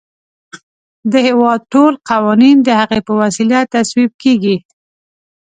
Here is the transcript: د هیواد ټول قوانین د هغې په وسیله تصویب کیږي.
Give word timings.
د 1.11 1.13
هیواد 1.27 1.59
ټول 1.73 1.93
قوانین 2.09 2.57
د 2.63 2.69
هغې 2.79 2.99
په 3.07 3.13
وسیله 3.21 3.59
تصویب 3.73 4.11
کیږي. 4.23 4.57